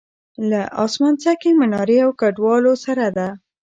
[0.49, 3.27] له اسمانڅکې منارې او کنډوالو سره ده.